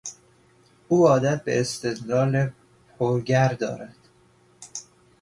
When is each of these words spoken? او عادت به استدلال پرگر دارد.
او 0.87 1.07
عادت 1.07 1.43
به 1.43 1.59
استدلال 1.61 2.49
پرگر 2.99 3.53
دارد. 3.53 3.95